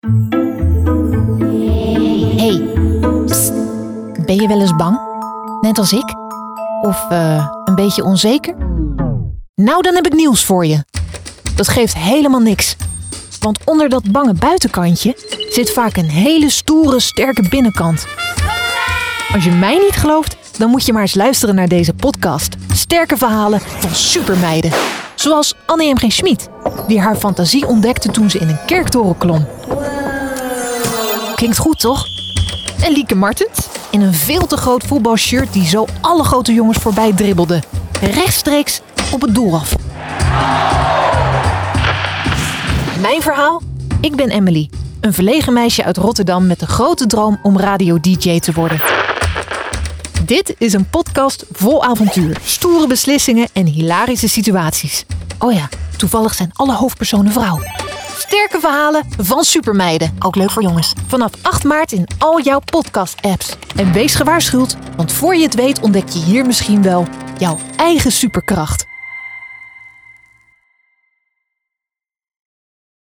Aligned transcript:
Hey, 0.00 0.10
ben 4.26 4.36
je 4.36 4.44
wel 4.48 4.60
eens 4.60 4.76
bang? 4.76 5.00
Net 5.60 5.78
als 5.78 5.92
ik? 5.92 6.14
Of 6.82 7.06
eh, 7.10 7.48
een 7.64 7.74
beetje 7.74 8.04
onzeker? 8.04 8.54
Nou, 9.54 9.82
dan 9.82 9.94
heb 9.94 10.06
ik 10.06 10.12
nieuws 10.12 10.44
voor 10.44 10.66
je. 10.66 10.84
Dat 11.54 11.68
geeft 11.68 11.96
helemaal 11.96 12.40
niks. 12.40 12.76
Want 13.40 13.64
onder 13.64 13.88
dat 13.88 14.12
bange 14.12 14.34
buitenkantje 14.34 15.16
zit 15.50 15.72
vaak 15.72 15.96
een 15.96 16.10
hele 16.10 16.50
stoere, 16.50 17.00
sterke 17.00 17.48
binnenkant. 17.48 18.06
Als 19.32 19.44
je 19.44 19.50
mij 19.50 19.78
niet 19.78 19.96
gelooft, 19.96 20.58
dan 20.58 20.70
moet 20.70 20.86
je 20.86 20.92
maar 20.92 21.02
eens 21.02 21.14
luisteren 21.14 21.54
naar 21.54 21.68
deze 21.68 21.94
podcast. 21.94 22.56
Sterke 22.72 23.16
verhalen 23.16 23.60
van 23.60 23.94
supermeiden. 23.94 24.72
Zoals 25.14 25.54
Anne 25.66 25.92
M. 25.92 25.96
G. 25.96 26.12
Schmid, 26.12 26.48
die 26.86 27.00
haar 27.00 27.16
fantasie 27.16 27.66
ontdekte 27.66 28.10
toen 28.10 28.30
ze 28.30 28.38
in 28.38 28.48
een 28.48 28.64
kerktoren 28.66 29.18
klom. 29.18 29.46
Klinkt 31.38 31.58
goed, 31.58 31.80
toch? 31.80 32.06
En 32.80 32.92
Lieke 32.92 33.14
Martens 33.14 33.58
in 33.90 34.00
een 34.00 34.14
veel 34.14 34.46
te 34.46 34.56
groot 34.56 34.84
voetbalshirt 34.84 35.52
die 35.52 35.66
zo 35.66 35.86
alle 36.00 36.24
grote 36.24 36.52
jongens 36.52 36.78
voorbij 36.78 37.12
dribbelde. 37.12 37.62
Rechtstreeks 38.00 38.80
op 39.12 39.20
het 39.20 39.34
doel 39.34 39.54
af. 39.54 39.76
Mijn 43.00 43.22
verhaal? 43.22 43.62
Ik 44.00 44.16
ben 44.16 44.30
Emily, 44.30 44.70
een 45.00 45.12
verlegen 45.12 45.52
meisje 45.52 45.84
uit 45.84 45.96
Rotterdam 45.96 46.46
met 46.46 46.60
de 46.60 46.66
grote 46.66 47.06
droom 47.06 47.38
om 47.42 47.58
radio-dj 47.58 48.38
te 48.38 48.52
worden. 48.52 48.80
Dit 50.24 50.54
is 50.58 50.72
een 50.72 50.88
podcast 50.90 51.44
vol 51.52 51.84
avontuur, 51.84 52.38
stoere 52.44 52.86
beslissingen 52.86 53.48
en 53.52 53.66
hilarische 53.66 54.28
situaties. 54.28 55.04
Oh 55.38 55.52
ja, 55.52 55.68
toevallig 55.96 56.34
zijn 56.34 56.50
alle 56.54 56.74
hoofdpersonen 56.74 57.32
vrouw. 57.32 57.58
Sterke 58.28 58.60
verhalen 58.60 59.04
van 59.18 59.44
supermeiden. 59.44 60.16
Ook 60.18 60.36
leuk 60.36 60.50
voor 60.50 60.62
jongens. 60.62 60.92
Vanaf 61.06 61.30
8 61.42 61.64
maart 61.64 61.92
in 61.92 62.06
al 62.18 62.40
jouw 62.40 62.60
podcast-apps. 62.70 63.56
En 63.76 63.92
wees 63.92 64.14
gewaarschuwd, 64.14 64.76
want 64.96 65.12
voor 65.12 65.36
je 65.36 65.42
het 65.42 65.54
weet 65.54 65.80
ontdek 65.80 66.08
je 66.08 66.18
hier 66.18 66.46
misschien 66.46 66.82
wel 66.82 67.06
jouw 67.38 67.58
eigen 67.76 68.12
superkracht. 68.12 68.86